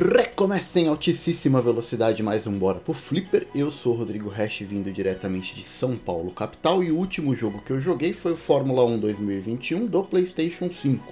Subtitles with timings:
[0.00, 3.46] Recomeça em altíssima velocidade mais um Bora pro Flipper.
[3.54, 7.60] Eu sou o Rodrigo Hash, vindo diretamente de São Paulo, capital, e o último jogo
[7.60, 11.04] que eu joguei foi o Fórmula 1 2021 do PlayStation 5.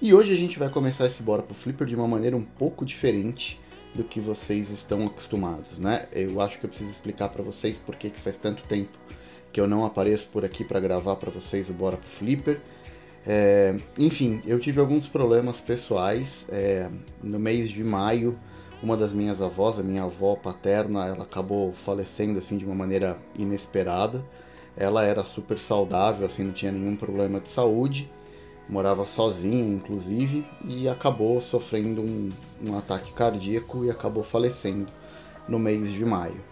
[0.00, 2.84] E hoje a gente vai começar esse Bora pro Flipper de uma maneira um pouco
[2.84, 3.58] diferente
[3.92, 6.06] do que vocês estão acostumados, né?
[6.12, 8.96] Eu acho que eu preciso explicar para vocês por que faz tanto tempo
[9.52, 12.60] que eu não apareço por aqui para gravar para vocês o Bora pro Flipper.
[13.26, 16.46] É, enfim, eu tive alguns problemas pessoais.
[16.48, 16.88] É,
[17.22, 18.38] no mês de maio,
[18.82, 23.18] uma das minhas avós, a minha avó paterna, ela acabou falecendo assim de uma maneira
[23.36, 24.24] inesperada.
[24.76, 28.10] Ela era super saudável, assim, não tinha nenhum problema de saúde,
[28.68, 32.28] morava sozinha, inclusive, e acabou sofrendo um,
[32.62, 34.86] um ataque cardíaco e acabou falecendo
[35.48, 36.44] no mês de maio.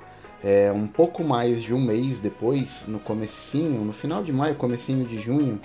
[0.43, 5.07] É, um pouco mais de um mês depois, no comecinho, no final de maio, comecinho
[5.07, 5.61] de junho,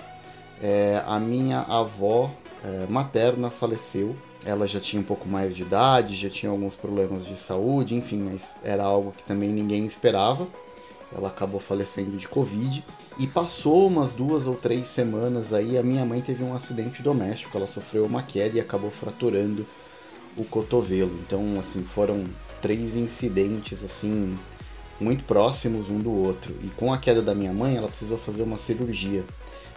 [0.60, 2.30] é, a minha avó
[2.64, 4.14] é, materna faleceu.
[4.44, 8.18] Ela já tinha um pouco mais de idade, já tinha alguns problemas de saúde, enfim,
[8.18, 10.46] mas era algo que também ninguém esperava.
[11.14, 12.84] Ela acabou falecendo de Covid.
[13.18, 17.56] E passou umas duas ou três semanas aí, a minha mãe teve um acidente doméstico.
[17.58, 19.66] Ela sofreu uma queda e acabou fraturando
[20.36, 21.12] o cotovelo.
[21.26, 22.24] Então, assim, foram
[22.62, 24.38] três incidentes, assim,
[24.98, 26.54] muito próximos um do outro.
[26.62, 29.24] E com a queda da minha mãe, ela precisou fazer uma cirurgia.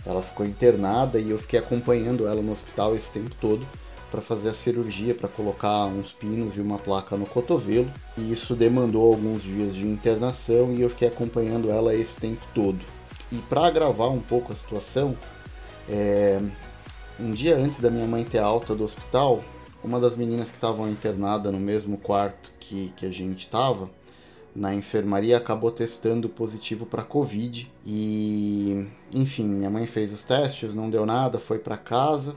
[0.06, 3.66] Ela ficou internada e eu fiquei acompanhando ela no hospital esse tempo todo
[4.12, 7.90] para fazer a cirurgia, para colocar uns pinos e uma placa no cotovelo.
[8.16, 12.80] E isso demandou alguns dias de internação e eu fiquei acompanhando ela esse tempo todo.
[13.32, 15.18] E para agravar um pouco a situação,
[15.90, 16.40] é...
[17.20, 19.44] um dia antes da minha mãe ter alta do hospital,
[19.84, 23.90] uma das meninas que estavam internada no mesmo quarto que, que a gente estava,
[24.56, 30.90] na enfermaria acabou testando positivo para Covid e, enfim, minha mãe fez os testes, não
[30.90, 32.36] deu nada, foi para casa.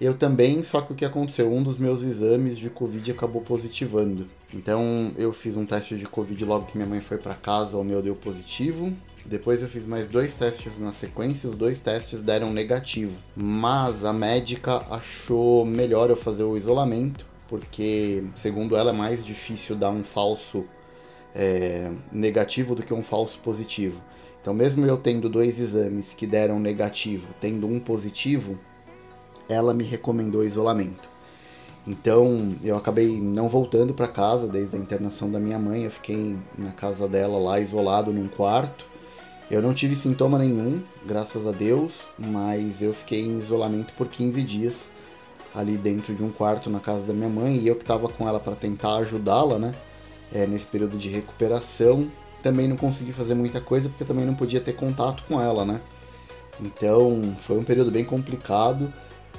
[0.00, 1.50] Eu também, só que o que aconteceu?
[1.52, 4.26] Um dos meus exames de Covid acabou positivando.
[4.52, 7.84] Então eu fiz um teste de Covid logo que minha mãe foi para casa, o
[7.84, 8.92] meu deu positivo.
[9.24, 13.18] Depois eu fiz mais dois testes na sequência, os dois testes deram negativo.
[13.34, 19.76] Mas a médica achou melhor eu fazer o isolamento, porque, segundo ela, é mais difícil
[19.76, 20.66] dar um falso
[21.34, 24.00] é, negativo do que um falso positivo.
[24.40, 28.58] Então, mesmo eu tendo dois exames que deram negativo, tendo um positivo,
[29.48, 31.08] ela me recomendou isolamento.
[31.86, 35.84] Então, eu acabei não voltando para casa desde a internação da minha mãe.
[35.84, 38.86] Eu fiquei na casa dela lá, isolado num quarto.
[39.50, 44.42] Eu não tive sintoma nenhum, graças a Deus, mas eu fiquei em isolamento por 15
[44.42, 44.88] dias
[45.54, 48.26] ali dentro de um quarto na casa da minha mãe e eu que estava com
[48.26, 49.72] ela para tentar ajudá-la, né?
[50.32, 52.10] É, nesse período de recuperação.
[52.42, 55.80] Também não consegui fazer muita coisa porque também não podia ter contato com ela, né?
[56.60, 58.92] Então foi um período bem complicado.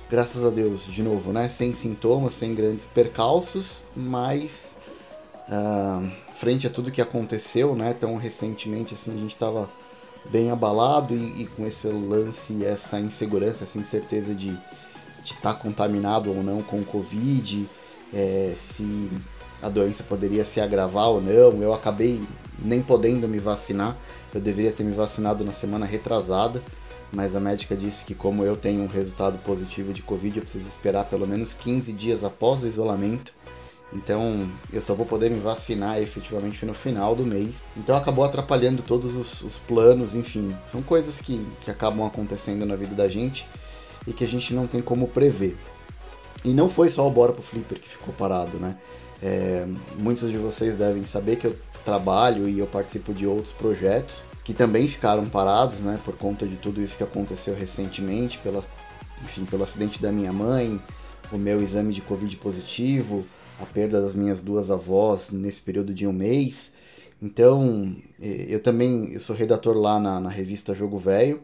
[0.10, 1.50] Graças a Deus, de novo, né?
[1.50, 4.76] Sem sintomas, sem grandes percalços, mas
[5.50, 7.94] uh, frente a tudo que aconteceu, né?
[7.94, 9.70] Tão recentemente, assim, a gente estava
[10.30, 14.50] bem abalado e, e, com esse lance, essa insegurança, essa incerteza de
[15.24, 17.68] estar tá contaminado ou não com o Covid,
[18.14, 19.10] é, se
[19.66, 21.62] a doença poderia se agravar ou não.
[21.62, 22.22] Eu acabei
[22.64, 23.98] nem podendo me vacinar.
[24.32, 26.62] Eu deveria ter me vacinado na semana retrasada,
[27.12, 30.68] mas a médica disse que como eu tenho um resultado positivo de Covid, eu preciso
[30.68, 33.34] esperar pelo menos 15 dias após o isolamento.
[33.92, 37.64] Então eu só vou poder me vacinar efetivamente no final do mês.
[37.76, 40.56] Então acabou atrapalhando todos os, os planos, enfim.
[40.72, 43.48] São coisas que, que acabam acontecendo na vida da gente
[44.06, 45.58] e que a gente não tem como prever.
[46.44, 48.78] E não foi só o Bora pro Flipper que ficou parado, né?
[49.28, 49.66] É,
[49.98, 54.14] muitos de vocês devem saber que eu trabalho e eu participo de outros projetos
[54.44, 58.64] que também ficaram parados, né, por conta de tudo isso que aconteceu recentemente, pela,
[59.24, 60.80] enfim, pelo acidente da minha mãe,
[61.32, 63.26] o meu exame de Covid positivo,
[63.60, 66.72] a perda das minhas duas avós nesse período de um mês.
[67.20, 71.44] Então, eu também eu sou redator lá na, na revista Jogo Velho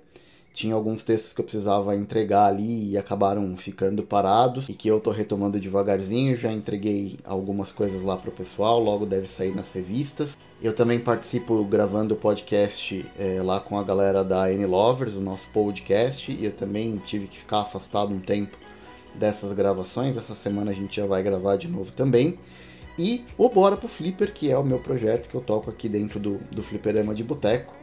[0.53, 4.99] tinha alguns textos que eu precisava entregar ali e acabaram ficando parados e que eu
[4.99, 6.35] tô retomando devagarzinho.
[6.35, 10.37] Já entreguei algumas coisas lá pro pessoal, logo deve sair nas revistas.
[10.61, 15.21] Eu também participo gravando o podcast é, lá com a galera da N Lovers, o
[15.21, 18.57] nosso podcast, e eu também tive que ficar afastado um tempo
[19.15, 20.17] dessas gravações.
[20.17, 22.37] Essa semana a gente já vai gravar de novo também.
[22.99, 26.19] E o Bora pro Flipper, que é o meu projeto que eu toco aqui dentro
[26.19, 27.80] do, do Flipperama de Boteco.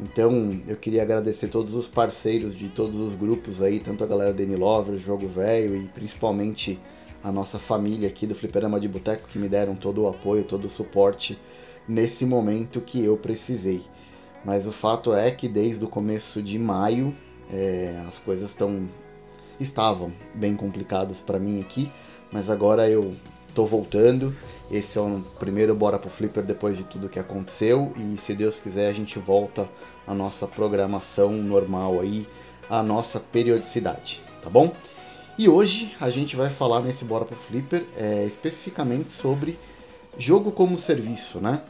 [0.00, 4.32] Então eu queria agradecer todos os parceiros de todos os grupos aí, tanto a galera
[4.32, 6.78] da Lovers, Jogo Velho e principalmente
[7.22, 10.64] a nossa família aqui do Fliperama de Boteco que me deram todo o apoio, todo
[10.64, 11.38] o suporte
[11.86, 13.82] nesse momento que eu precisei.
[14.44, 17.14] Mas o fato é que desde o começo de maio
[17.50, 18.88] é, as coisas estão
[19.60, 21.92] estavam bem complicadas para mim aqui,
[22.32, 23.14] mas agora eu
[23.54, 24.34] tô voltando.
[24.70, 27.92] Esse é o primeiro Bora pro Flipper depois de tudo que aconteceu.
[27.96, 29.68] E se Deus quiser, a gente volta
[30.06, 32.26] à nossa programação normal aí,
[32.70, 34.72] à nossa periodicidade, tá bom?
[35.38, 39.58] E hoje a gente vai falar nesse Bora pro Flipper é, especificamente sobre
[40.18, 41.60] jogo como serviço, né?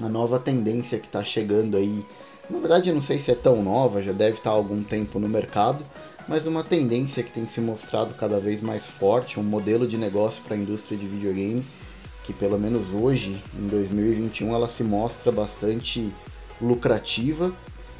[0.00, 2.04] A nova tendência que está chegando aí.
[2.50, 5.18] Na verdade, eu não sei se é tão nova, já deve estar há algum tempo
[5.18, 5.84] no mercado,
[6.28, 10.42] mas uma tendência que tem se mostrado cada vez mais forte, um modelo de negócio
[10.42, 11.64] para a indústria de videogame
[12.24, 16.10] que pelo menos hoje, em 2021, ela se mostra bastante
[16.60, 17.52] lucrativa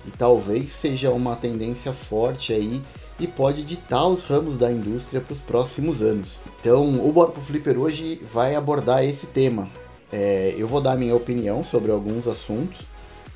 [0.07, 2.83] e talvez seja uma tendência forte aí
[3.21, 6.39] e pode ditar os ramos da indústria para os próximos anos.
[6.61, 9.69] Então, o Bora pro Flipper hoje vai abordar esse tema.
[10.11, 12.81] É, eu vou dar minha opinião sobre alguns assuntos,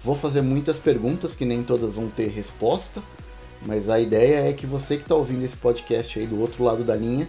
[0.02, 3.02] vou fazer muitas perguntas que nem todas vão ter resposta,
[3.66, 6.82] mas a ideia é que você que está ouvindo esse podcast aí do outro lado
[6.84, 7.28] da linha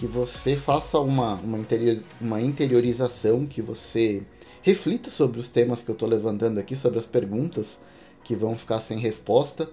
[0.00, 4.22] que você faça uma, uma, interior, uma interiorização, que você
[4.62, 7.78] reflita sobre os temas que eu estou levantando aqui, sobre as perguntas
[8.24, 9.68] que vão ficar sem resposta,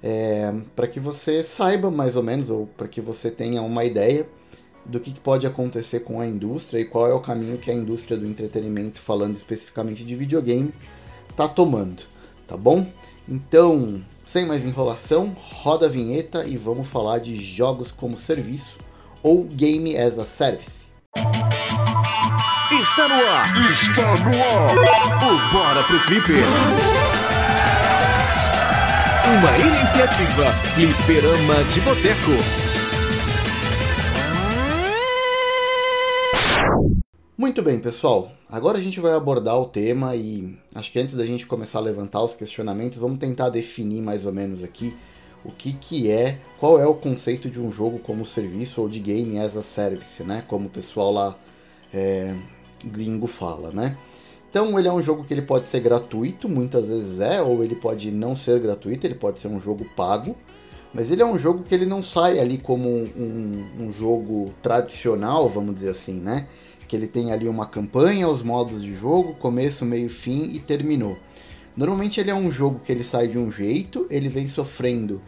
[0.00, 4.28] é, para que você saiba mais ou menos, ou para que você tenha uma ideia
[4.86, 8.16] do que pode acontecer com a indústria e qual é o caminho que a indústria
[8.16, 10.72] do entretenimento, falando especificamente de videogame,
[11.28, 12.04] está tomando,
[12.46, 12.86] tá bom?
[13.28, 18.83] Então, sem mais enrolação, roda a vinheta e vamos falar de jogos como serviço
[19.24, 20.84] ou Game as a Service.
[22.70, 23.72] Está no ar!
[23.72, 24.76] Está no ar!
[25.24, 26.36] O Bora pro Flipper!
[29.26, 30.44] Uma iniciativa
[30.74, 32.32] Flipperama de Boteco.
[37.38, 38.30] Muito bem, pessoal.
[38.50, 41.82] Agora a gente vai abordar o tema e acho que antes da gente começar a
[41.82, 44.94] levantar os questionamentos, vamos tentar definir mais ou menos aqui
[45.44, 48.98] o que, que é, qual é o conceito de um jogo como serviço ou de
[48.98, 50.42] game as a service, né?
[50.48, 51.38] Como o pessoal lá
[51.92, 52.34] é,
[52.82, 53.96] gringo fala, né?
[54.48, 57.74] Então ele é um jogo que ele pode ser gratuito, muitas vezes é, ou ele
[57.74, 60.36] pode não ser gratuito, ele pode ser um jogo pago,
[60.92, 64.54] mas ele é um jogo que ele não sai ali como um, um, um jogo
[64.62, 66.46] tradicional, vamos dizer assim, né?
[66.86, 71.18] Que ele tem ali uma campanha, os modos de jogo, começo, meio, fim e terminou.
[71.76, 75.20] Normalmente ele é um jogo que ele sai de um jeito, ele vem sofrendo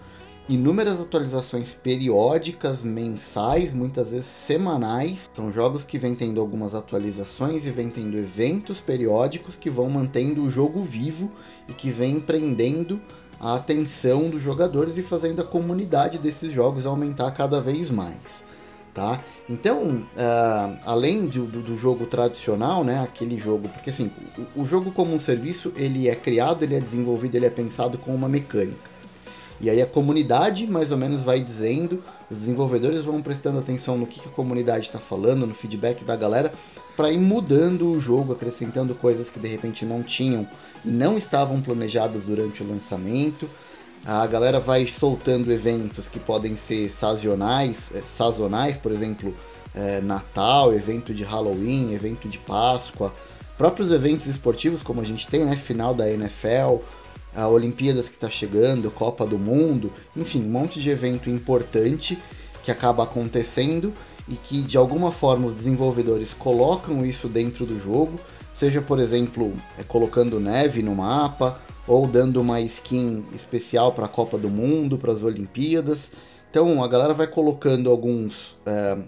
[0.49, 5.29] inúmeras atualizações periódicas, mensais, muitas vezes semanais.
[5.35, 10.43] São jogos que vêm tendo algumas atualizações e vêm tendo eventos periódicos que vão mantendo
[10.43, 11.31] o jogo vivo
[11.69, 13.01] e que vêm prendendo
[13.41, 18.47] a atenção dos jogadores e fazendo a comunidade desses jogos aumentar cada vez mais.
[18.95, 19.23] Tá?
[19.47, 24.11] Então, uh, além do, do, do, jogo tradicional, né, aquele jogo, porque assim,
[24.57, 27.99] o, o jogo como um serviço, ele é criado, ele é desenvolvido, ele é pensado
[27.99, 28.96] com uma mecânica.
[29.61, 34.07] E aí a comunidade mais ou menos vai dizendo, os desenvolvedores vão prestando atenção no
[34.07, 36.53] que, a comunidade está falando, no feedback da galera,
[36.97, 40.47] para ir mudando o jogo, acrescentando coisas que de repente não tinham
[40.85, 43.49] e não estavam planejadas durante o lançamento.
[44.05, 49.35] A galera vai soltando eventos que podem ser sazonais, eh, sazonais por exemplo,
[49.75, 53.13] é, Natal, evento de Halloween, evento de Páscoa,
[53.59, 56.83] próprios eventos esportivos como a gente tem, né, final da NFL,
[57.37, 62.19] a Olimpíadas que está chegando, Copa do Mundo, enfim, um monte de evento importante
[62.65, 63.93] que acaba acontecendo
[64.29, 68.19] e que de alguma forma os desenvolvedores colocam isso dentro do jogo,
[68.53, 74.09] seja por exemplo é, colocando neve no mapa ou dando uma skin especial para a
[74.09, 76.11] Copa do Mundo, para as Olimpíadas.
[76.51, 78.99] Então a galera vai colocando alguns é,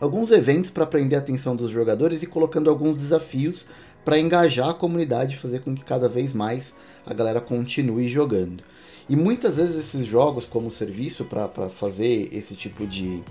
[0.00, 3.64] alguns eventos para prender a atenção dos jogadores e colocando alguns desafios
[4.04, 6.74] para engajar a comunidade e fazer com que cada vez mais
[7.06, 8.62] a galera continue jogando.
[9.08, 13.22] E muitas vezes esses jogos como serviço para fazer esse tipo de,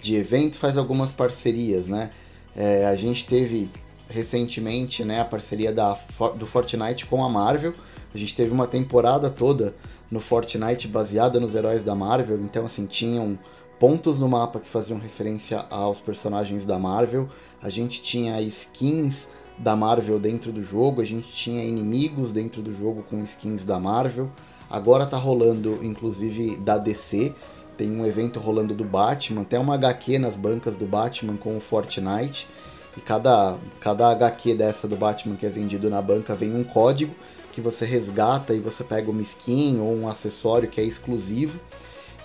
[0.00, 2.10] de evento faz algumas parcerias, né?
[2.54, 3.68] É, a gente teve
[4.08, 5.98] recentemente né, a parceria da,
[6.36, 7.74] do Fortnite com a Marvel.
[8.14, 9.74] A gente teve uma temporada toda
[10.10, 13.36] no Fortnite baseada nos heróis da Marvel, então assim, tinham
[13.78, 17.28] pontos no mapa que faziam referência aos personagens da Marvel.
[17.60, 19.26] A gente tinha skins
[19.58, 23.78] da Marvel dentro do jogo, a gente tinha inimigos dentro do jogo com skins da
[23.78, 24.30] Marvel.
[24.68, 27.32] Agora tá rolando, inclusive, da DC.
[27.76, 31.60] Tem um evento rolando do Batman, até uma HQ nas bancas do Batman com o
[31.60, 32.48] Fortnite.
[32.96, 37.12] E cada, cada HQ dessa do Batman que é vendido na banca vem um código
[37.52, 41.60] que você resgata e você pega uma skin ou um acessório que é exclusivo.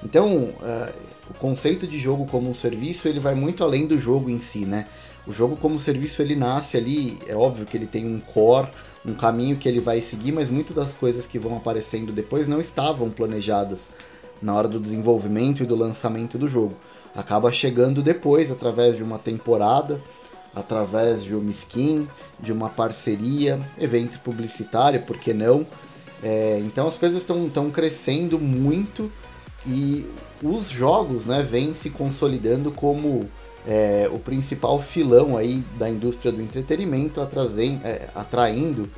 [0.03, 0.93] Então, uh,
[1.29, 4.65] o conceito de jogo como um serviço ele vai muito além do jogo em si,
[4.65, 4.87] né?
[5.29, 8.67] O jogo como serviço ele nasce ali, é óbvio que ele tem um core,
[9.05, 12.59] um caminho que ele vai seguir, mas muitas das coisas que vão aparecendo depois não
[12.59, 13.91] estavam planejadas
[14.41, 16.73] na hora do desenvolvimento e do lançamento do jogo.
[17.15, 20.01] Acaba chegando depois, através de uma temporada,
[20.55, 22.07] através de uma skin,
[22.39, 25.63] de uma parceria, evento publicitário, por que não?
[26.23, 29.11] É, então as coisas estão crescendo muito
[29.67, 30.07] e
[30.41, 33.29] os jogos né, vêm se consolidando como
[33.67, 38.89] é, o principal filão aí da indústria do entretenimento, é, atraindo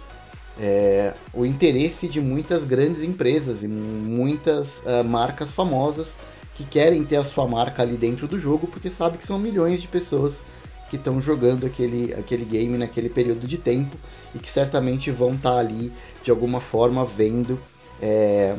[0.59, 6.13] é, o interesse de muitas grandes empresas e muitas uh, marcas famosas
[6.53, 9.81] que querem ter a sua marca ali dentro do jogo porque sabe que são milhões
[9.81, 10.35] de pessoas
[10.89, 13.95] que estão jogando aquele, aquele game naquele período de tempo
[14.35, 15.91] e que certamente vão estar tá ali
[16.21, 17.57] de alguma forma vendo
[18.01, 18.55] é,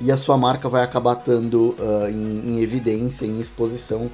[0.00, 4.10] e a sua marca vai acabar estando uh, em, em, evidência, em exposição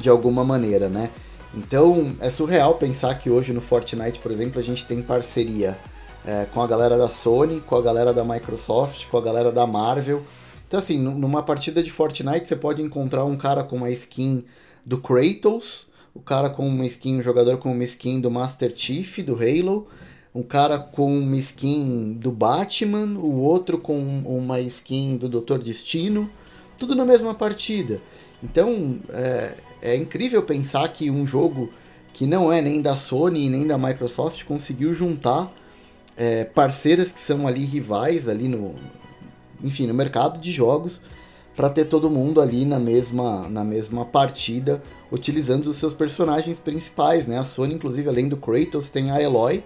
[0.00, 1.10] de alguma maneira, né?
[1.54, 5.76] Então é surreal pensar que hoje no Fortnite, por exemplo, a gente tem parceria
[6.24, 9.66] é, com a galera da Sony, com a galera da Microsoft, com a galera da
[9.66, 10.22] Marvel.
[10.66, 14.44] Então, assim, numa partida de Fortnite você pode encontrar um cara com uma skin
[14.86, 19.18] do Kratos, o cara com uma skin, um jogador com uma skin do Master Chief,
[19.18, 19.88] do Halo,
[20.32, 26.30] um cara com uma skin do Batman, o outro com uma skin do Doutor Destino,
[26.78, 28.00] tudo na mesma partida.
[28.42, 31.70] Então é, é incrível pensar que um jogo
[32.12, 35.52] que não é nem da Sony nem da Microsoft conseguiu juntar
[36.16, 38.74] é, parceiras que são ali rivais ali no,
[39.62, 41.00] enfim, no mercado de jogos
[41.56, 47.26] para ter todo mundo ali na mesma, na mesma partida utilizando os seus personagens principais,
[47.26, 47.38] né?
[47.38, 49.62] A Sony, inclusive, além do Kratos, tem a Eloy,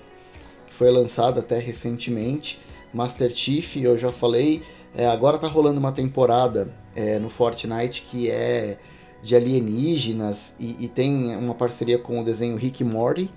[0.68, 2.60] foi lançado até recentemente.
[2.92, 4.62] Master Chief, eu já falei.
[4.96, 8.78] É, agora tá rolando uma temporada é, no Fortnite que é
[9.24, 13.30] de alienígenas e, e, tem uma parceria com o desenho Rick Morty.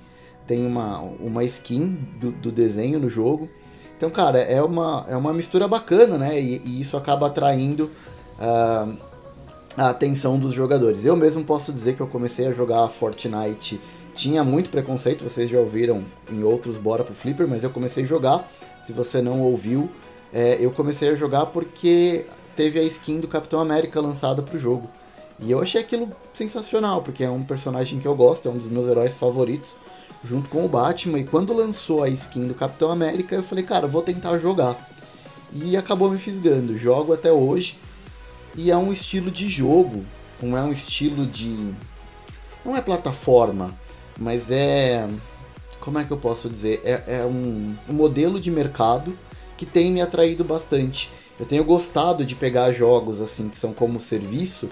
[0.45, 3.47] Tem uma, uma skin do, do desenho no jogo.
[3.95, 6.39] Então, cara, é uma, é uma mistura bacana, né?
[6.39, 7.89] E, e isso acaba atraindo
[8.37, 8.97] uh,
[9.77, 11.05] a atenção dos jogadores.
[11.05, 13.79] Eu mesmo posso dizer que eu comecei a jogar Fortnite
[14.13, 18.07] tinha muito preconceito, vocês já ouviram em outros Bora pro Flipper, mas eu comecei a
[18.07, 18.51] jogar.
[18.83, 19.89] Se você não ouviu,
[20.33, 22.25] é, eu comecei a jogar porque
[22.55, 24.89] teve a skin do Capitão América lançada pro jogo.
[25.39, 28.71] E eu achei aquilo sensacional, porque é um personagem que eu gosto, é um dos
[28.71, 29.69] meus heróis favoritos,
[30.23, 31.19] junto com o Batman.
[31.19, 34.75] E quando lançou a skin do Capitão América, eu falei, cara, vou tentar jogar.
[35.53, 36.77] E acabou me fisgando.
[36.77, 37.77] Jogo até hoje.
[38.55, 40.03] E é um estilo de jogo,
[40.41, 41.73] não é um estilo de.
[42.65, 43.71] Não é plataforma,
[44.17, 45.07] mas é.
[45.79, 46.81] Como é que eu posso dizer?
[46.83, 49.17] É, é um, um modelo de mercado
[49.55, 51.11] que tem me atraído bastante.
[51.39, 54.67] Eu tenho gostado de pegar jogos assim que são como serviço,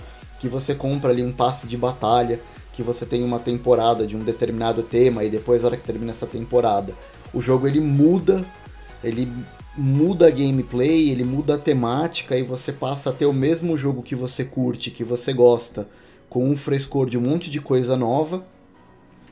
[0.45, 2.39] que você compra ali um passe de batalha,
[2.71, 6.11] que você tem uma temporada de um determinado tema e depois na hora que termina
[6.11, 6.93] essa temporada,
[7.33, 8.45] o jogo ele muda,
[9.03, 9.31] ele
[9.75, 14.03] muda a gameplay, ele muda a temática e você passa a ter o mesmo jogo
[14.03, 15.87] que você curte, que você gosta,
[16.29, 18.45] com um frescor de um monte de coisa nova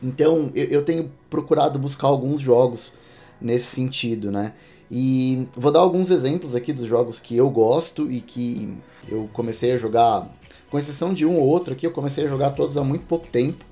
[0.03, 2.91] então eu, eu tenho procurado buscar alguns jogos
[3.39, 4.53] nesse sentido, né?
[4.91, 8.73] E vou dar alguns exemplos aqui dos jogos que eu gosto e que
[9.09, 10.29] eu comecei a jogar,
[10.69, 13.27] com exceção de um ou outro aqui, eu comecei a jogar todos há muito pouco
[13.27, 13.65] tempo.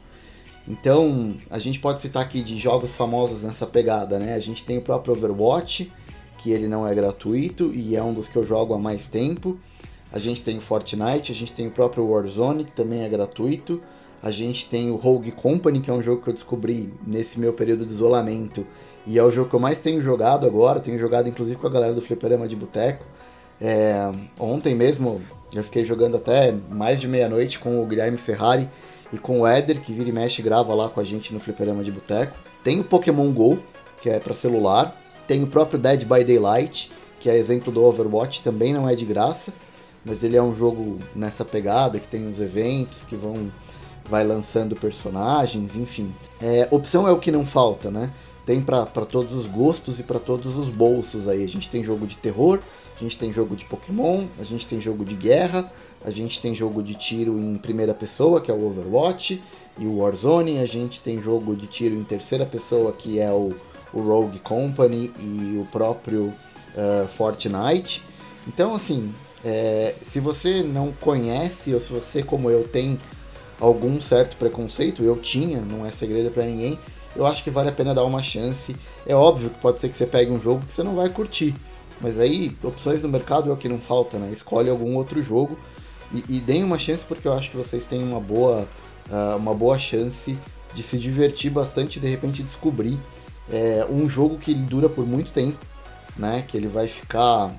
[0.68, 4.36] Então, a gente pode citar aqui de jogos famosos nessa pegada, né?
[4.36, 5.92] A gente tem o próprio Overwatch,
[6.38, 9.58] que ele não é gratuito e é um dos que eu jogo há mais tempo.
[10.12, 13.82] A gente tem o Fortnite, a gente tem o próprio Warzone, que também é gratuito.
[14.22, 17.54] A gente tem o Rogue Company, que é um jogo que eu descobri nesse meu
[17.54, 18.68] período de isolamento.
[19.06, 20.80] E é o jogo que eu mais tenho jogado agora.
[20.80, 23.06] Tenho jogado inclusive com a galera do Fliperama de Boteco.
[23.60, 25.22] É, ontem mesmo
[25.54, 28.68] eu fiquei jogando até mais de meia-noite com o Guilherme Ferrari
[29.14, 31.84] e com o Éder, que vira e mexe grava lá com a gente no Fliperama
[31.84, 32.36] de Boteco.
[32.64, 33.60] Tem o Pokémon GO,
[34.00, 34.96] que é para celular.
[35.28, 39.06] Tem o próprio Dead by Daylight, que é exemplo do Overwatch, também não é de
[39.06, 39.54] graça.
[40.04, 43.52] Mas ele é um jogo nessa pegada, que tem uns eventos que vão
[44.04, 46.14] vai lançando personagens, enfim.
[46.42, 48.10] É, opção é o que não falta, né?
[48.52, 51.42] Tem para todos os gostos e para todos os bolsos aí.
[51.42, 52.60] A gente tem jogo de terror,
[53.00, 55.72] a gente tem jogo de Pokémon, a gente tem jogo de guerra,
[56.04, 59.42] a gente tem jogo de tiro em primeira pessoa, que é o Overwatch,
[59.80, 63.54] e o Warzone, a gente tem jogo de tiro em terceira pessoa, que é o,
[63.94, 68.04] o Rogue Company e o próprio uh, Fortnite.
[68.46, 69.16] Então, assim,
[69.46, 73.00] é, se você não conhece, ou se você, como eu, tem
[73.62, 76.78] algum certo preconceito, eu tinha, não é segredo para ninguém.
[77.16, 78.76] Eu acho que vale a pena dar uma chance.
[79.06, 81.54] É óbvio que pode ser que você pegue um jogo que você não vai curtir,
[82.00, 84.30] mas aí opções no mercado é o que não falta, né?
[84.32, 85.58] Escolhe algum outro jogo
[86.14, 88.68] e, e deem uma chance porque eu acho que vocês têm uma boa,
[89.10, 90.38] uh, uma boa chance
[90.74, 92.98] de se divertir bastante e de repente descobrir
[93.52, 95.60] é, um jogo que ele dura por muito tempo,
[96.18, 96.44] né?
[96.48, 97.52] Que ele vai ficar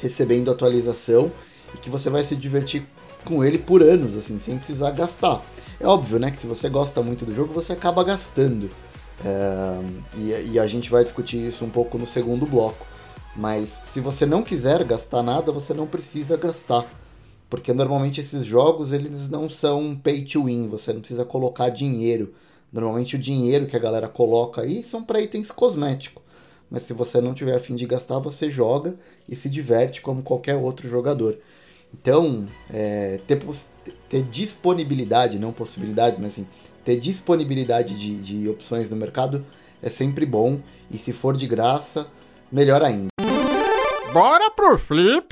[0.00, 1.30] recebendo atualização
[1.74, 2.84] e que você vai se divertir
[3.24, 5.40] com ele por anos, assim, sem precisar gastar.
[5.82, 8.70] É óbvio, né, que se você gosta muito do jogo, você acaba gastando.
[9.24, 9.80] É,
[10.16, 12.86] e, e a gente vai discutir isso um pouco no segundo bloco.
[13.34, 16.86] Mas se você não quiser gastar nada, você não precisa gastar.
[17.50, 22.32] Porque normalmente esses jogos eles não são pay to win, você não precisa colocar dinheiro.
[22.72, 26.22] Normalmente o dinheiro que a galera coloca aí são para itens cosméticos.
[26.70, 28.94] Mas se você não tiver a fim de gastar, você joga
[29.28, 31.38] e se diverte como qualquer outro jogador.
[31.92, 33.42] Então, é, ter,
[34.08, 36.46] ter, disponibilidade, não possibilidade, mas assim,
[36.84, 39.44] ter disponibilidade de, de opções no mercado
[39.82, 40.60] é sempre bom.
[40.90, 42.06] E se for de graça,
[42.50, 43.08] melhor ainda.
[44.12, 45.26] Bora pro flip!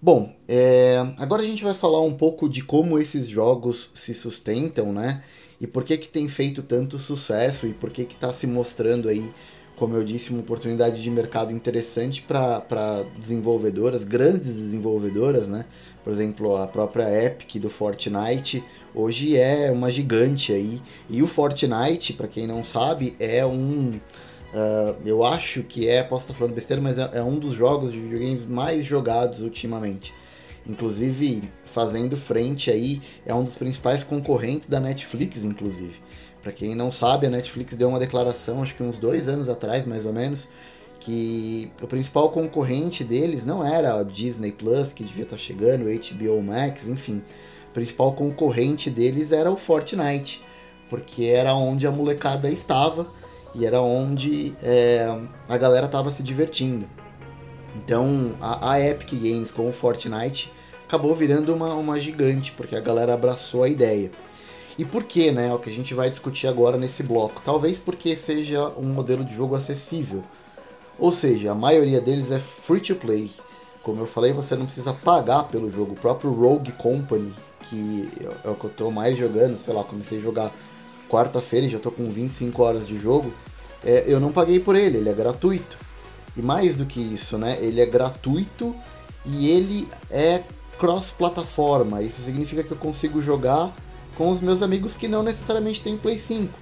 [0.00, 4.92] Bom, é, agora a gente vai falar um pouco de como esses jogos se sustentam,
[4.92, 5.22] né?
[5.60, 9.08] E por que que tem feito tanto sucesso e por que que está se mostrando
[9.08, 9.30] aí
[9.76, 15.66] como eu disse, uma oportunidade de mercado interessante para desenvolvedoras, grandes desenvolvedoras, né?
[16.02, 18.64] Por exemplo, a própria Epic do Fortnite
[18.94, 20.80] hoje é uma gigante aí.
[21.10, 23.90] E o Fortnite, para quem não sabe, é um.
[23.90, 27.92] Uh, eu acho que é, posso estar falando besteira, mas é, é um dos jogos
[27.92, 30.14] de videogames mais jogados ultimamente.
[30.66, 36.00] Inclusive, fazendo frente aí, é um dos principais concorrentes da Netflix, inclusive.
[36.46, 39.84] Para quem não sabe, a Netflix deu uma declaração, acho que uns dois anos atrás,
[39.84, 40.46] mais ou menos,
[41.00, 45.86] que o principal concorrente deles não era a Disney Plus, que devia estar tá chegando,
[45.86, 47.20] HBO Max, enfim.
[47.68, 50.40] O principal concorrente deles era o Fortnite,
[50.88, 53.08] porque era onde a molecada estava
[53.52, 55.04] e era onde é,
[55.48, 56.86] a galera estava se divertindo.
[57.74, 60.52] Então a, a, Epic Games com o Fortnite
[60.86, 64.12] acabou virando uma, uma gigante, porque a galera abraçou a ideia.
[64.78, 65.48] E por que, né?
[65.48, 67.40] É o que a gente vai discutir agora nesse bloco.
[67.44, 70.22] Talvez porque seja um modelo de jogo acessível.
[70.98, 73.30] Ou seja, a maioria deles é free to play.
[73.82, 75.92] Como eu falei, você não precisa pagar pelo jogo.
[75.92, 77.32] O próprio Rogue Company,
[77.68, 78.08] que
[78.44, 80.50] é o que eu estou mais jogando, sei lá, comecei a jogar
[81.08, 83.32] quarta-feira e já estou com 25 horas de jogo.
[83.84, 85.78] É, eu não paguei por ele, ele é gratuito.
[86.36, 87.58] E mais do que isso, né?
[87.60, 88.74] Ele é gratuito
[89.24, 90.42] e ele é
[90.78, 92.02] cross-plataforma.
[92.02, 93.72] Isso significa que eu consigo jogar
[94.16, 96.52] com os meus amigos que não necessariamente têm Play 5.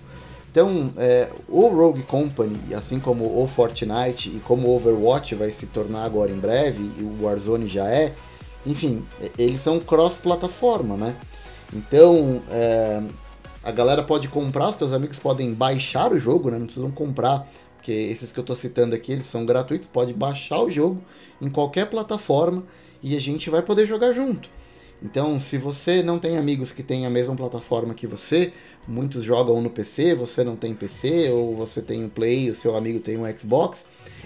[0.51, 5.67] Então, é, o Rogue Company, assim como o Fortnite e como o Overwatch vai se
[5.67, 8.15] tornar agora em breve, e o Warzone já é,
[8.65, 9.05] enfim,
[9.37, 11.17] eles são cross-plataforma, né?
[11.73, 13.03] Então, é,
[13.65, 16.59] a galera pode comprar, os seus amigos podem baixar o jogo, né?
[16.59, 20.61] Não precisam comprar, porque esses que eu estou citando aqui, eles são gratuitos, pode baixar
[20.61, 21.03] o jogo
[21.43, 22.63] em qualquer plataforma
[23.03, 24.49] e a gente vai poder jogar junto.
[25.05, 28.55] Então, se você não tem amigos que têm a mesma plataforma que você,
[28.89, 32.75] muitos jogam no PC, você não tem PC, ou você tem um Play, o seu
[32.75, 33.85] amigo tem um Xbox,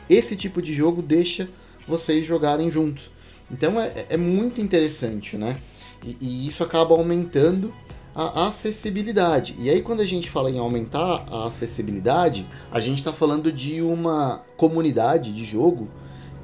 [0.08, 1.48] esse tipo de jogo deixa
[1.86, 3.10] vocês jogarem juntos.
[3.50, 5.56] Então é, é muito interessante, né?
[6.04, 7.74] E, e, isso acaba aumentando
[8.14, 9.56] a acessibilidade.
[9.58, 13.82] E aí, quando a gente fala em aumentar a acessibilidade, a gente está falando de
[13.82, 15.88] uma comunidade de jogo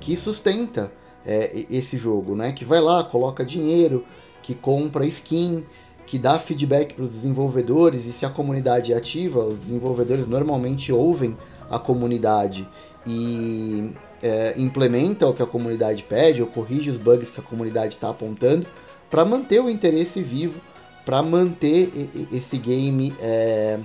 [0.00, 0.92] que sustenta
[1.24, 2.52] é, esse jogo, né?
[2.52, 4.04] Que vai lá, coloca dinheiro,
[4.44, 5.64] que compra skin,
[6.04, 10.92] que dá feedback para os desenvolvedores e se a comunidade é ativa, os desenvolvedores normalmente
[10.92, 11.34] ouvem
[11.70, 12.68] a comunidade
[13.06, 13.90] e
[14.22, 18.10] é, implementa o que a comunidade pede ou corrige os bugs que a comunidade está
[18.10, 18.66] apontando
[19.10, 20.60] para manter o interesse vivo,
[21.06, 21.90] para manter
[22.30, 23.78] esse game é,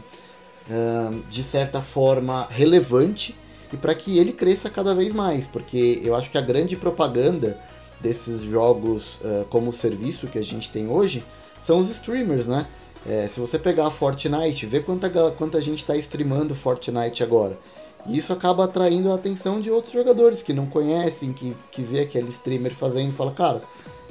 [1.29, 3.33] de certa forma relevante
[3.71, 7.57] e para que ele cresça cada vez mais, porque eu acho que a grande propaganda
[7.99, 11.23] desses jogos uh, como serviço que a gente tem hoje
[11.59, 12.65] são os streamers, né?
[13.05, 17.57] É, se você pegar a Fortnite, vê quanta, quanta gente está streamando Fortnite agora.
[18.05, 22.01] E isso acaba atraindo a atenção de outros jogadores que não conhecem, que, que vê
[22.01, 23.61] aquele streamer fazendo e fala, cara,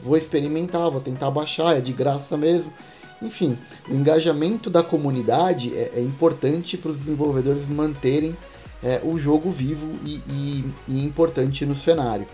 [0.03, 2.73] vou experimentar, vou tentar baixar, é de graça mesmo.
[3.21, 8.37] Enfim, o engajamento da comunidade é, é importante para os desenvolvedores manterem
[8.83, 12.27] é, o jogo vivo e, e, e importante no cenário.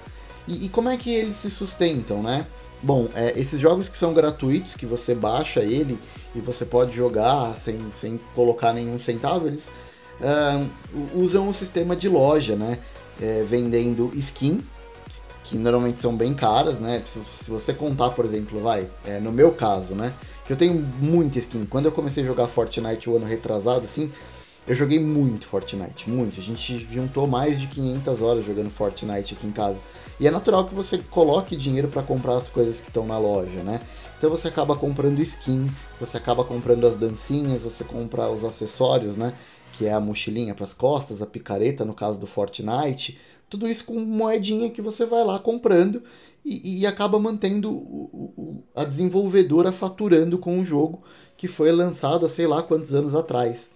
[0.46, 2.46] E, e, como é que eles se sustentam, né?
[2.82, 5.98] Bom, é, esses jogos que são gratuitos, que você baixa ele
[6.34, 9.70] e você pode jogar sem, sem colocar nenhum centavo, eles
[10.20, 10.68] uh,
[11.14, 12.78] usam o sistema de loja, né?
[13.20, 14.60] É, vendendo skin,
[15.44, 17.02] que normalmente são bem caras, né?
[17.06, 20.12] Se, se você contar, por exemplo, vai, é, no meu caso, né?
[20.46, 21.64] Que eu tenho muita skin.
[21.64, 24.12] Quando eu comecei a jogar Fortnite o ano retrasado, assim,
[24.66, 26.40] eu joguei muito Fortnite, muito.
[26.40, 29.78] A gente juntou mais de 500 horas jogando Fortnite aqui em casa.
[30.18, 33.62] E é natural que você coloque dinheiro para comprar as coisas que estão na loja,
[33.62, 33.80] né?
[34.16, 35.68] Então você acaba comprando skin,
[36.00, 39.34] você acaba comprando as dancinhas, você compra os acessórios, né?
[39.74, 43.18] Que é a mochilinha para as costas, a picareta no caso do Fortnite.
[43.50, 46.02] tudo isso com moedinha que você vai lá comprando
[46.42, 51.02] e, e acaba mantendo o, o, a desenvolvedora faturando com o jogo
[51.36, 53.68] que foi lançado há sei lá quantos anos atrás.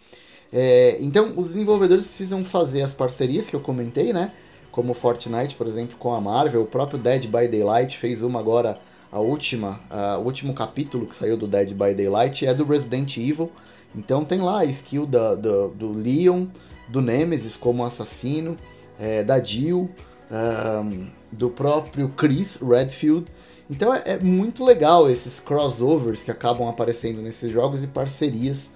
[0.53, 4.33] É, então, os desenvolvedores precisam fazer as parcerias que eu comentei, né?
[4.71, 8.79] Como Fortnite, por exemplo, com a Marvel, o próprio Dead by Daylight fez uma agora,
[9.11, 13.17] a última, a, o último capítulo que saiu do Dead by Daylight é do Resident
[13.17, 13.51] Evil.
[13.95, 16.47] Então tem lá a skill da, do, do Leon,
[16.89, 18.57] do Nemesis como assassino,
[18.99, 19.91] é, da Jill,
[20.31, 23.27] um, do próprio Chris Redfield.
[23.71, 28.71] Então é, é, muito legal esses crossovers que acabam aparecendo nesses jogos e parcerias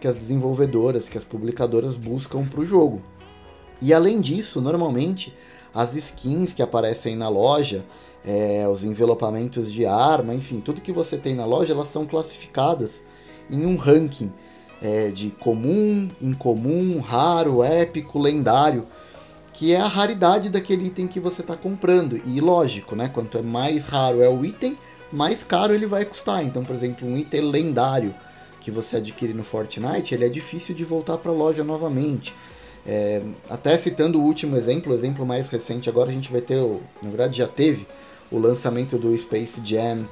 [0.00, 3.02] que as desenvolvedoras, que as publicadoras buscam para o jogo.
[3.80, 5.34] E além disso, normalmente
[5.74, 7.84] as skins que aparecem na loja,
[8.24, 13.00] é, os envelopamentos de arma, enfim, tudo que você tem na loja, elas são classificadas
[13.50, 14.32] em um ranking
[14.82, 18.86] é, de comum, incomum, raro, épico, lendário,
[19.52, 22.20] que é a raridade daquele item que você está comprando.
[22.24, 23.08] E lógico, né?
[23.08, 24.78] Quanto é mais raro é o item,
[25.12, 26.44] mais caro ele vai custar.
[26.44, 28.14] Então, por exemplo, um item lendário
[28.60, 32.34] que você adquire no Fortnite, ele é difícil de voltar para a loja novamente.
[32.86, 36.56] É, até citando o último exemplo, o exemplo mais recente agora, a gente vai ter,
[36.56, 37.86] o, na verdade já teve,
[38.30, 40.04] o lançamento do Space Jam.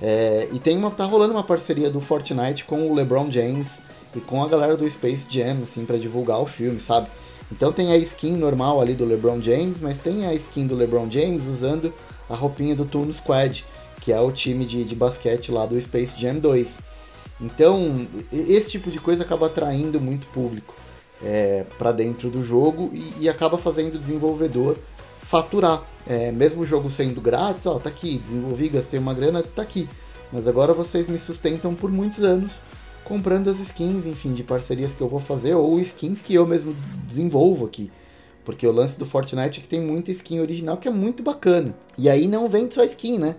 [0.00, 3.78] É, e tem uma, tá rolando uma parceria do Fortnite com o LeBron James
[4.16, 7.08] e com a galera do Space Jam, assim, para divulgar o filme, sabe?
[7.50, 11.10] Então tem a skin normal ali do LeBron James, mas tem a skin do LeBron
[11.10, 11.92] James usando
[12.28, 13.64] a roupinha do Toon Squad,
[14.00, 16.91] que é o time de, de basquete lá do Space Jam 2.
[17.42, 20.74] Então, esse tipo de coisa acaba atraindo muito público
[21.22, 24.76] é, para dentro do jogo e, e, acaba fazendo o desenvolvedor
[25.22, 25.82] faturar.
[26.06, 29.88] É, mesmo o jogo sendo grátis, ó, tá aqui, desenvolvi, gastei uma grana, tá aqui.
[30.32, 32.52] Mas agora vocês me sustentam por muitos anos
[33.04, 36.74] comprando as skins, enfim, de parcerias que eu vou fazer ou skins que eu mesmo
[37.06, 37.90] desenvolvo aqui.
[38.44, 41.74] Porque o lance do Fortnite é que tem muita skin original que é muito bacana.
[41.98, 43.36] E aí não vende só skin, né?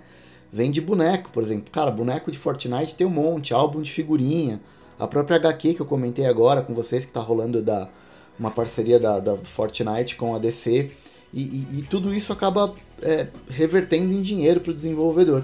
[0.53, 1.71] Vende boneco, por exemplo.
[1.71, 4.61] Cara, boneco de Fortnite tem um monte, álbum de figurinha,
[4.99, 7.89] a própria HQ que eu comentei agora com vocês, que está rolando da,
[8.37, 10.91] uma parceria da, da Fortnite com a DC.
[11.33, 15.43] E, e, e tudo isso acaba é, revertendo em dinheiro para o desenvolvedor.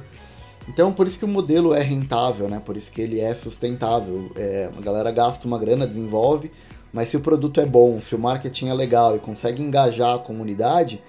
[0.68, 2.62] Então, por isso que o modelo é rentável, né?
[2.64, 4.32] Por isso que ele é sustentável.
[4.36, 6.52] É, a galera gasta uma grana, desenvolve,
[6.94, 10.20] mas se o produto é bom, se o marketing é legal e consegue engajar a
[10.20, 11.02] comunidade,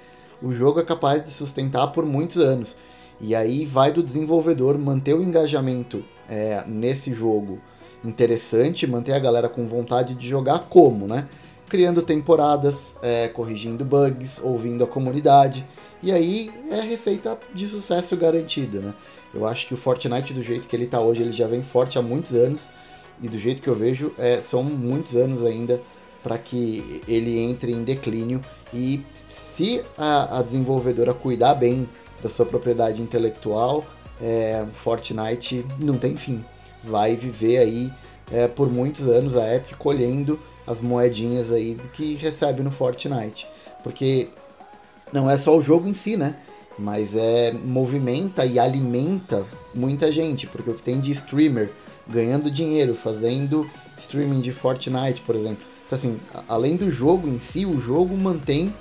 [0.43, 2.75] o jogo é capaz de sustentar por muitos anos.
[3.20, 7.59] E aí vai do desenvolvedor manter o engajamento é, nesse jogo
[8.04, 11.28] interessante, manter a galera com vontade de jogar como, né?
[11.68, 15.66] Criando temporadas, é, corrigindo bugs, ouvindo a comunidade.
[16.02, 18.94] E aí é receita de sucesso garantida, né?
[19.33, 21.98] Eu acho que o Fortnite, do jeito que ele está hoje, ele já vem forte
[21.98, 22.66] há muitos anos.
[23.22, 25.80] E do jeito que eu vejo, é, são muitos anos ainda
[26.22, 28.40] para que ele entre em declínio.
[28.72, 31.88] E se a, a, desenvolvedora cuidar bem
[32.22, 33.85] da sua propriedade intelectual,
[34.20, 36.44] é, Fortnite não tem fim
[36.83, 37.92] vai viver aí
[38.33, 43.46] é, por muitos anos a Epic colhendo as moedinhas aí que recebe no Fortnite.
[43.83, 44.28] Porque
[45.12, 46.37] não é só o jogo em si, né?
[46.78, 51.70] Mas é movimenta e alimenta muita gente, porque o que tem de streamer
[52.06, 55.64] ganhando dinheiro, fazendo streaming de Fortnite, por exemplo.
[55.87, 58.72] Então, assim, além do jogo em si, o jogo mantém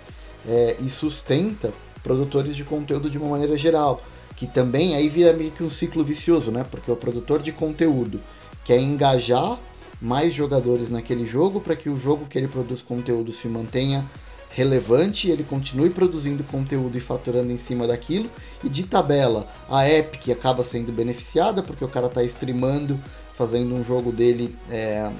[0.48, 1.74] é, e sustenta
[2.04, 4.02] produtores de conteúdo de uma maneira geral
[4.40, 6.66] que também aí vira meio que um ciclo vicioso, né?
[6.72, 8.22] Porque o produtor de conteúdo
[8.64, 9.60] quer engajar
[10.02, 14.06] mais jogadores naquele jogo para que o jogo que ele produz conteúdo se mantenha
[14.50, 18.30] relevante e ele continue produzindo conteúdo e faturando em cima daquilo.
[18.64, 22.98] E de tabela, a Epic acaba sendo beneficiada porque o cara está streamando,
[23.34, 25.12] fazendo um jogo dele é,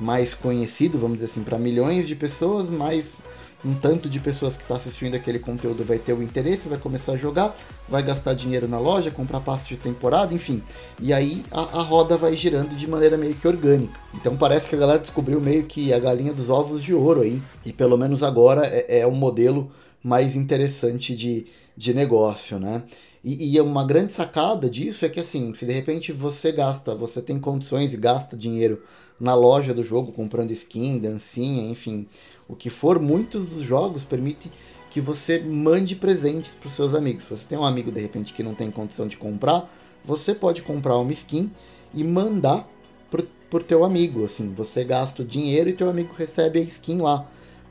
[0.00, 3.18] mais conhecido, vamos dizer assim, para milhões de pessoas, mais
[3.64, 7.12] um tanto de pessoas que está assistindo aquele conteúdo vai ter o interesse, vai começar
[7.12, 7.56] a jogar,
[7.88, 10.62] vai gastar dinheiro na loja, comprar passe de temporada, enfim.
[11.00, 13.98] E aí a, a, roda vai girando de maneira meio que orgânica.
[14.14, 17.40] Então parece que a galera descobriu meio que a galinha dos ovos de ouro aí.
[17.64, 19.70] E pelo menos agora é, é o modelo
[20.02, 21.46] mais interessante de,
[21.76, 22.82] de negócio, né?
[23.24, 27.22] E, e uma grande sacada disso é que assim, se de repente você gasta, você
[27.22, 28.82] tem condições e gasta dinheiro
[29.20, 32.08] na loja do jogo, comprando skin, dancinha, enfim,
[32.48, 34.50] o que for, muitos dos jogos permite
[34.90, 37.24] que você mande presentes para os seus amigos.
[37.24, 39.72] Se você tem um amigo de repente que não tem condição de comprar,
[40.04, 41.50] você pode comprar uma skin
[41.94, 42.68] e mandar
[43.10, 44.24] pro, pro teu amigo.
[44.24, 47.26] Assim, você gasta o dinheiro e teu amigo recebe a skin lá,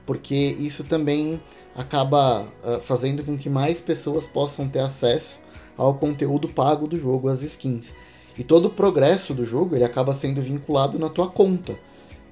[0.05, 1.39] porque isso também
[1.75, 5.39] acaba uh, fazendo com que mais pessoas possam ter acesso
[5.77, 7.93] ao conteúdo pago do jogo, as skins.
[8.37, 11.77] E todo o progresso do jogo ele acaba sendo vinculado na tua conta.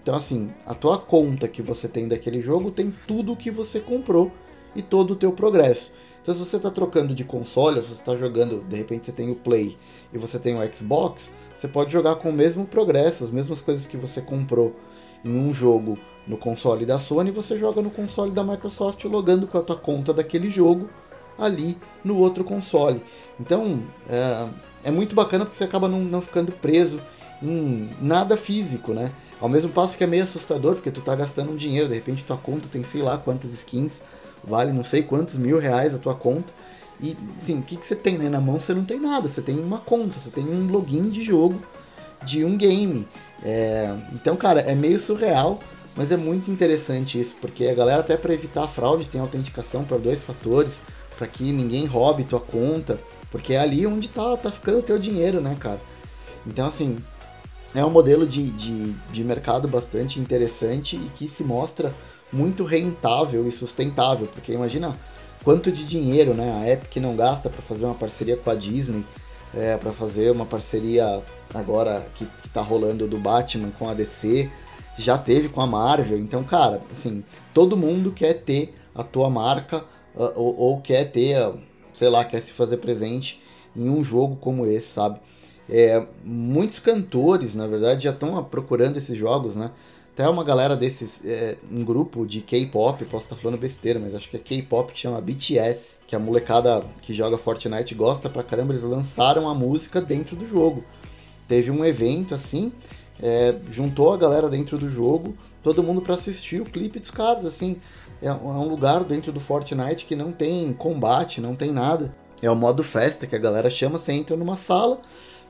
[0.10, 4.32] Então, assim, a tua conta que você tem daquele jogo tem tudo que você comprou
[4.76, 5.91] e todo o teu progresso.
[6.19, 9.30] Então se você está trocando de console, se você está jogando, de repente você tem
[9.30, 9.78] o Play
[10.12, 13.86] e você tem o Xbox, você pode jogar com o mesmo progresso, as mesmas coisas
[13.86, 14.76] que você comprou
[15.24, 15.95] em um jogo
[16.26, 20.12] no console da Sony, você joga no console da Microsoft logando com a tua conta
[20.12, 20.89] daquele jogo
[21.38, 23.04] ali no outro console.
[23.39, 24.50] Então é,
[24.86, 27.00] é muito bacana porque você acaba não, não ficando preso
[27.43, 29.12] em nada físico, né?
[29.39, 32.23] Ao mesmo passo que é meio assustador, porque tu tá gastando um dinheiro, de repente
[32.23, 34.02] tua conta tem sei lá quantas skins,
[34.43, 36.54] vale não sei quantos mil reais a tua conta.
[37.02, 38.28] E, sim, o que, que você tem, né?
[38.28, 41.23] Na mão você não tem nada, você tem uma conta, você tem um login de
[41.23, 41.62] jogo
[42.25, 43.08] de um game.
[43.43, 43.95] É...
[44.13, 45.60] Então, cara, é meio surreal,
[45.95, 49.97] mas é muito interessante isso, porque a galera, até para evitar fraude, tem autenticação para
[49.97, 50.82] dois fatores,
[51.17, 52.99] para que ninguém roube tua conta,
[53.32, 55.80] porque é ali onde tá, tá ficando o teu dinheiro, né, cara?
[56.45, 56.97] Então, assim,
[57.75, 61.93] é um modelo de, de, de mercado bastante interessante e que se mostra
[62.32, 64.95] muito rentável e sustentável, porque imagina
[65.43, 69.03] quanto de dinheiro né, a Epic não gasta para fazer uma parceria com a Disney,
[69.53, 74.49] é, para fazer uma parceria agora que, está rolando do Batman com a DC,
[74.97, 79.84] já teve com a Marvel, então, cara, assim, todo mundo quer ter a tua marca
[80.13, 81.38] ou, ou quer ter,
[81.93, 83.41] sei lá, quer se fazer presente
[83.75, 85.19] em um jogo como esse, sabe?
[85.69, 89.71] É, muitos cantores, na verdade, já estão procurando esses jogos, né?
[90.13, 94.29] Até uma galera desses, é, um grupo de K-pop, posso estar falando besteira, mas acho
[94.29, 98.73] que é K-pop que chama BTS, que a molecada que joga Fortnite gosta pra caramba,
[98.73, 100.84] eles lançaram a música dentro do jogo.
[101.47, 102.71] Teve um evento assim,
[103.21, 107.45] é, juntou a galera dentro do jogo, todo mundo para assistir o clipe dos caras,
[107.45, 107.77] assim.
[108.21, 112.13] É, é um lugar dentro do Fortnite que não tem combate, não tem nada.
[112.41, 115.01] É o modo festa que a galera chama, você entra numa sala,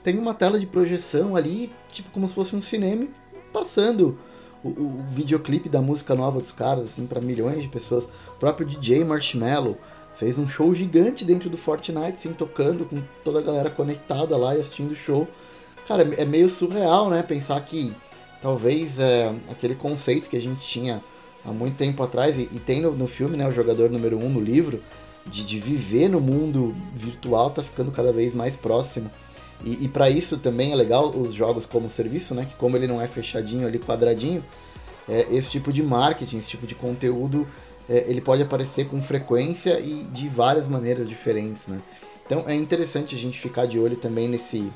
[0.04, 3.08] tem uma tela de projeção ali, tipo como se fosse um cinema,
[3.52, 4.18] passando
[4.64, 8.06] o, o videoclipe da música nova dos caras, assim, para milhões de pessoas.
[8.28, 9.78] O próprio DJ Marshmello
[10.16, 14.56] fez um show gigante dentro do Fortnite, assim, tocando com toda a galera conectada lá
[14.56, 15.28] e assistindo o show.
[15.88, 17.24] Cara, é meio surreal, né?
[17.24, 17.94] Pensar que
[18.42, 21.02] talvez é, aquele conceito que a gente tinha
[21.44, 24.30] há muito tempo atrás, e, e tem no, no, filme, né, o jogador número um
[24.30, 24.82] no livro,
[25.26, 29.10] de, de viver no mundo virtual, tá ficando cada vez mais próximo.
[29.64, 32.46] E, e para isso também é legal os jogos como serviço, né?
[32.46, 34.44] Que como ele não é fechadinho ali, quadradinho,
[35.08, 37.48] é, esse tipo de marketing, esse tipo de conteúdo,
[37.90, 41.80] é, ele pode aparecer com frequência e de várias maneiras diferentes, né?
[42.26, 44.72] Então é interessante a gente ficar de olho também nesse,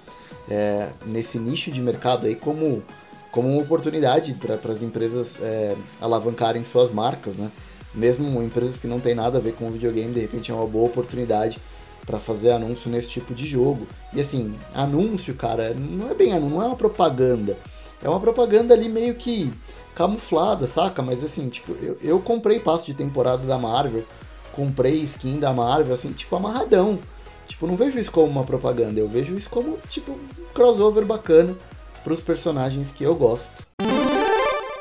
[0.49, 2.83] é, nesse nicho de mercado aí como,
[3.31, 7.51] como uma oportunidade para as empresas é, alavancarem suas marcas, né?
[7.93, 10.87] Mesmo empresas que não tem nada a ver com videogame, de repente é uma boa
[10.87, 11.59] oportunidade
[12.05, 13.87] para fazer anúncio nesse tipo de jogo.
[14.13, 17.57] E assim, anúncio, cara, não é bem anúncio, não é uma propaganda.
[18.03, 19.51] É uma propaganda ali meio que
[19.95, 21.01] camuflada, saca?
[21.01, 24.03] Mas assim, tipo, eu, eu comprei passo de temporada da Marvel,
[24.51, 26.99] comprei skin da Marvel, assim, tipo, amarradão.
[27.47, 31.55] Tipo, não vejo isso como uma propaganda, eu vejo isso como, tipo, um crossover bacana
[32.03, 33.51] pros personagens que eu gosto.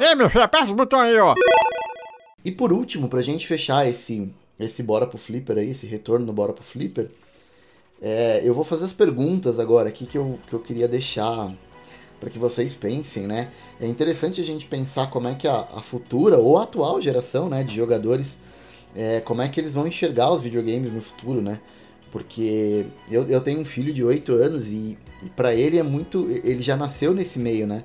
[0.01, 1.35] Ei, meu filho, aperta o botão aí, ó.
[2.45, 6.33] E por último, pra gente fechar esse esse Bora pro Flipper aí, esse retorno no
[6.33, 7.11] Bora pro Flipper,
[8.01, 11.53] é, eu vou fazer as perguntas agora aqui que eu, que eu queria deixar
[12.19, 13.51] para que vocês pensem, né?
[13.81, 17.49] É interessante a gente pensar como é que a, a futura ou a atual geração
[17.49, 18.38] né, de jogadores,
[18.95, 21.59] é, como é que eles vão enxergar os videogames no futuro, né?
[22.12, 26.29] Porque eu, eu tenho um filho de 8 anos e, e para ele é muito.
[26.45, 27.83] Ele já nasceu nesse meio, né?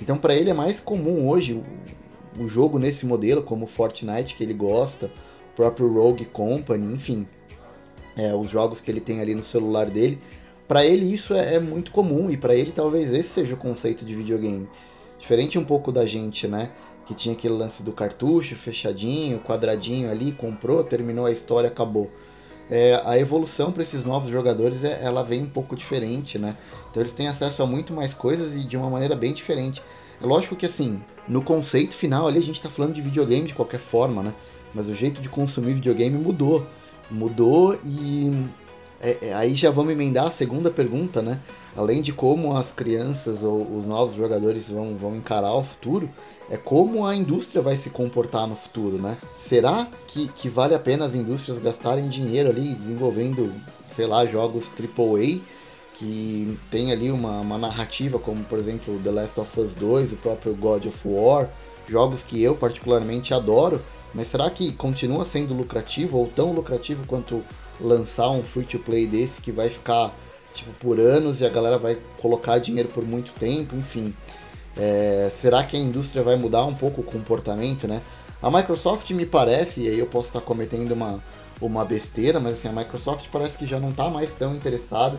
[0.00, 4.42] Então para ele é mais comum hoje o, o jogo nesse modelo, como Fortnite, que
[4.42, 5.10] ele gosta,
[5.58, 7.26] próprio Rogue Company, enfim,
[8.16, 10.20] é, os jogos que ele tem ali no celular dele.
[10.68, 14.04] Para ele isso é, é, muito comum e para ele talvez esse seja o conceito
[14.04, 14.68] de videogame.
[15.18, 16.70] Diferente um pouco da gente, né?
[17.04, 22.08] Que tinha aquele lance do cartucho fechadinho, quadradinho ali, comprou, terminou a história, acabou.
[22.70, 26.54] É, a evolução para esses novos jogadores é, ela vem um pouco diferente, né?
[26.88, 29.82] Então eles têm acesso a muito mais coisas e de uma maneira bem diferente.
[30.22, 33.54] É lógico que assim, no conceito final ali a gente está falando de videogame de
[33.54, 34.34] qualquer forma, né?
[34.74, 36.66] Mas o jeito de consumir videogame mudou.
[37.10, 38.48] Mudou e
[39.00, 41.38] é, é, aí já vamos emendar a segunda pergunta, né?
[41.76, 46.10] Além de como as crianças ou os novos jogadores vão, vão encarar o futuro,
[46.50, 49.16] é como a indústria vai se comportar no futuro, né?
[49.36, 53.52] Será que, que vale a pena as indústrias gastarem dinheiro ali desenvolvendo,
[53.94, 55.40] sei lá, jogos AAA
[55.94, 60.16] que tem ali uma, uma narrativa, como por exemplo The Last of Us 2, o
[60.16, 61.48] próprio God of War,
[61.88, 63.80] jogos que eu particularmente adoro,
[64.14, 67.42] mas será que continua sendo lucrativo ou tão lucrativo quanto
[67.80, 70.14] lançar um free to play desse que vai ficar
[70.54, 74.12] tipo por anos e a galera vai colocar dinheiro por muito tempo, enfim.
[74.76, 78.00] É, será que a indústria vai mudar um pouco o comportamento, né?
[78.40, 81.22] A Microsoft me parece, e aí eu posso estar cometendo uma,
[81.60, 85.18] uma besteira, mas assim, a Microsoft parece que já não está mais tão interessada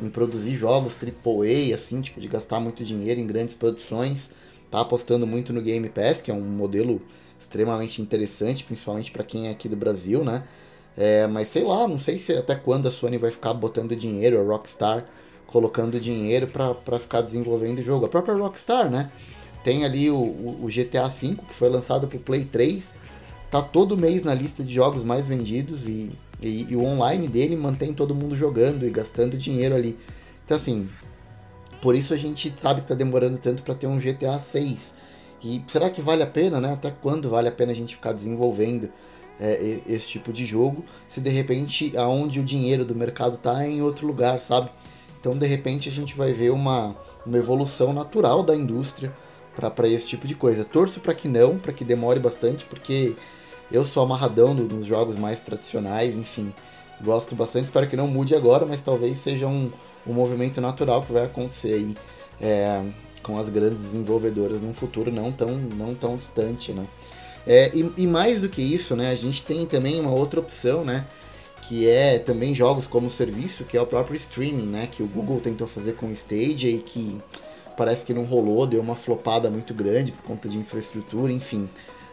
[0.00, 4.30] em produzir jogos AAA, assim, tipo, de gastar muito dinheiro em grandes produções.
[4.70, 7.00] Tá apostando muito no Game Pass, que é um modelo
[7.40, 10.44] extremamente interessante, principalmente para quem é aqui do Brasil, né?
[10.96, 14.40] É, mas sei lá, não sei se até quando a Sony vai ficar botando dinheiro,
[14.40, 15.04] a Rockstar
[15.46, 18.04] colocando dinheiro para ficar desenvolvendo o jogo.
[18.04, 19.10] A própria Rockstar, né?
[19.64, 22.92] Tem ali o, o, GTA V, que foi lançado para o Play 3,
[23.50, 27.56] tá todo mês na lista de jogos mais vendidos e, e, e, o online dele
[27.56, 29.98] mantém todo mundo jogando e gastando dinheiro ali.
[30.44, 30.88] Então assim,
[31.80, 34.94] por isso a gente sabe que tá demorando tanto para ter um GTA 6.
[35.42, 36.72] E será que vale a pena, né?
[36.72, 38.90] Até quando vale a pena a gente ficar desenvolvendo
[39.40, 43.70] é, esse tipo de jogo, se de repente aonde o dinheiro do mercado tá é
[43.70, 44.68] em outro lugar, sabe?
[45.20, 49.12] Então de repente a gente vai ver uma, uma evolução natural da indústria
[49.54, 50.64] para esse tipo de coisa.
[50.64, 53.14] Torço para que não, para que demore bastante, porque
[53.70, 56.52] eu sou amarradão nos jogos mais tradicionais, enfim.
[57.00, 59.70] Gosto bastante, espero que não mude agora, mas talvez seja um,
[60.06, 61.94] um movimento natural que vai acontecer aí
[62.40, 62.82] é,
[63.22, 66.86] com as grandes desenvolvedoras num futuro não tão, não tão distante, né?
[67.46, 70.84] É, e, e, mais do que isso, né, a gente tem também uma outra opção,
[70.84, 71.06] né,
[71.62, 75.40] que é também jogos como serviço, que é o próprio streaming, né, que o Google
[75.40, 77.18] tentou fazer com o Stage e que
[77.74, 81.68] parece que não rolou, deu uma flopada muito grande por conta de infraestrutura, enfim.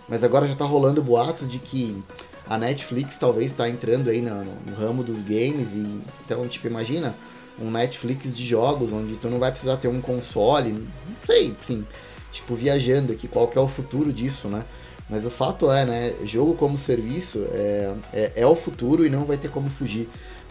[0.07, 2.01] Mas agora já está rolando boatos de que
[2.47, 7.15] a Netflix talvez está entrando aí no, no, ramo dos games e então tipo imagina
[7.59, 10.85] um Netflix de jogos onde tu não vai precisar ter um console, não
[11.25, 11.85] sei, sim,
[12.31, 14.63] tipo viajando aqui qual que é o futuro disso, né?
[15.09, 19.23] Mas o fato é, né, jogo como serviço é, é, é o futuro e não
[19.23, 20.09] vai ter como fugir.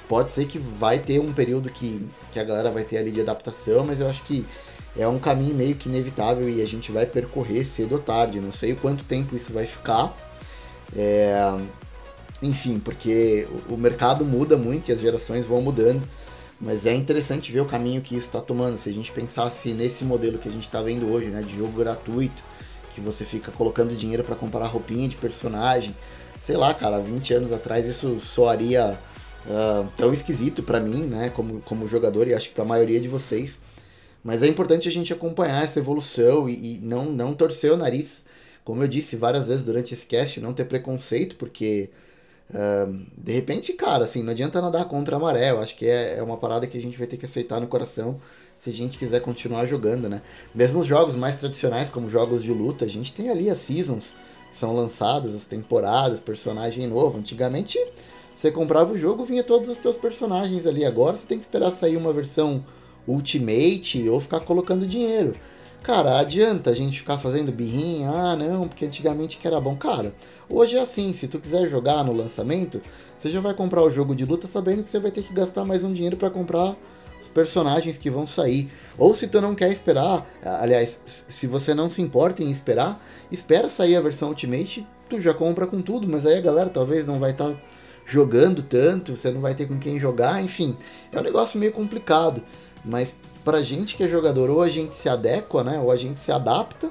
[0.09, 3.21] Pode ser que vai ter um período que, que a galera vai ter ali de
[3.21, 4.47] adaptação, mas eu acho que
[4.97, 8.39] é um caminho meio que inevitável e a gente vai percorrer cedo ou tarde.
[8.39, 10.15] Não sei quanto tempo isso vai ficar.
[10.97, 11.35] É...
[12.41, 16.07] Enfim, porque o mercado muda muito e as gerações vão mudando.
[16.61, 18.79] Mas é interessante ver o caminho que isso está tomando.
[18.79, 21.73] Se a gente pensasse nesse modelo que a gente está vendo hoje, né, de jogo
[21.79, 22.43] gratuito,
[22.95, 25.95] que você fica colocando dinheiro para comprar roupinha de personagem,
[26.41, 28.99] sei lá, cara, 20 anos atrás isso soaria
[29.47, 33.01] uh, tão esquisito para mim, né, como, como jogador e acho que para a maioria
[33.01, 33.59] de vocês.
[34.23, 38.25] Mas é importante a gente acompanhar essa evolução e, e, não, não torcer o nariz.
[38.65, 41.91] Como eu disse várias vezes durante esse cast, não ter preconceito, porque
[43.17, 45.51] de repente, cara, assim, não adianta nadar contra a maré.
[45.51, 47.67] Eu acho que é, é uma parada que a gente vai ter que aceitar no
[47.67, 48.21] coração
[48.61, 50.23] se a gente quiser continuar jogando, né?
[50.55, 54.15] Mesmo os jogos mais tradicionais, como jogos de luta, a gente tem ali as seasons,
[54.51, 57.19] são lançadas, as temporadas, personagem novo.
[57.19, 57.79] Antigamente,
[58.37, 60.85] você comprava o jogo, vinha todos os teus personagens ali.
[60.85, 62.65] Agora você tem que esperar sair uma versão
[63.07, 65.35] Ultimate ou ficar colocando dinheiro.
[65.85, 69.77] Cara, adianta a gente ficar fazendo birrinha, ah não, porque antigamente que era bom.
[69.77, 70.15] Cara,
[70.49, 72.81] hoje é assim, se tu quiser jogar no lançamento,
[73.19, 75.67] você já vai comprar o jogo de luta sabendo que você vai ter que gastar
[75.67, 76.75] mais um dinheiro para comprar
[77.21, 78.73] os personagens que vão sair.
[78.97, 82.99] Ou se tu não quer esperar, aliás, se você não se importa em esperar,
[83.31, 87.07] espera sair a versão Ultimate, tu já compra com tudo, mas aí a galera talvez
[87.07, 87.61] não vai estar tá
[88.07, 90.79] jogando tanto, você não vai ter com quem jogar, enfim,
[91.13, 92.43] é um negócio meio complicado.
[92.83, 95.79] Mas pra gente que é jogador, ou a gente se adequa, né?
[95.79, 96.91] Ou a gente se adapta,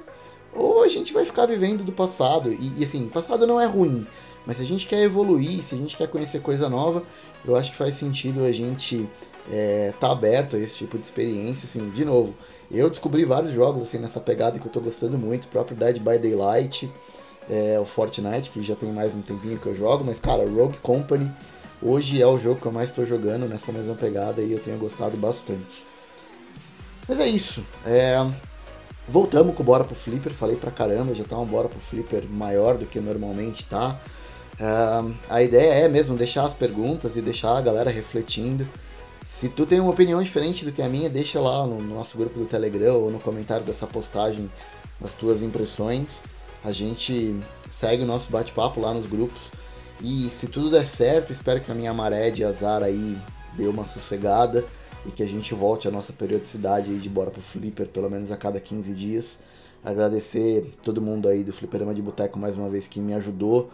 [0.53, 2.51] ou a gente vai ficar vivendo do passado.
[2.51, 4.05] E, e assim, passado não é ruim.
[4.45, 7.03] Mas se a gente quer evoluir, se a gente quer conhecer coisa nova,
[7.45, 9.09] eu acho que faz sentido a gente
[9.49, 12.35] é, tá aberto a esse tipo de experiência, assim, de novo.
[12.69, 15.99] Eu descobri vários jogos assim nessa pegada que eu tô gostando muito, o próprio Dead
[15.99, 16.91] by Daylight,
[17.49, 20.77] é, o Fortnite, que já tem mais um tempinho que eu jogo, mas cara, Rogue
[20.81, 21.31] Company
[21.85, 24.77] Hoje é o jogo que eu mais estou jogando nessa mesma pegada e eu tenho
[24.77, 25.83] gostado bastante.
[27.07, 27.63] Mas é isso.
[27.85, 28.15] É...
[29.07, 30.33] Voltamos com o Bora pro Flipper.
[30.33, 33.99] Falei pra caramba, já tá um Bora pro Flipper maior do que normalmente tá.
[34.59, 35.13] É...
[35.29, 38.67] A ideia é mesmo deixar as perguntas e deixar a galera refletindo.
[39.25, 42.39] Se tu tem uma opinião diferente do que a minha, deixa lá no nosso grupo
[42.39, 44.49] do Telegram ou no comentário dessa postagem
[45.03, 46.21] as tuas impressões.
[46.63, 47.35] A gente
[47.71, 49.41] segue o nosso bate-papo lá nos grupos.
[50.01, 53.17] E se tudo der certo, espero que a minha maré de azar aí
[53.53, 54.65] dê uma sossegada
[55.05, 58.37] e que a gente volte à nossa periodicidade de bora pro Flipper, pelo menos a
[58.37, 59.39] cada 15 dias.
[59.83, 63.69] Agradecer todo mundo aí do Flipperama de Boteco mais uma vez que me ajudou,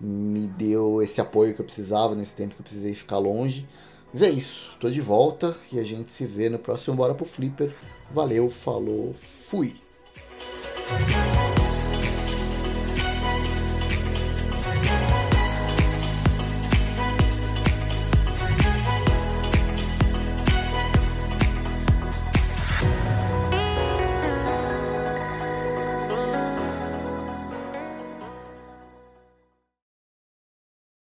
[0.00, 3.68] me deu esse apoio que eu precisava nesse tempo que eu precisei ficar longe.
[4.12, 7.24] Mas é isso, tô de volta e a gente se vê no próximo Bora pro
[7.24, 7.72] Flipper.
[8.12, 9.76] Valeu, falou, fui!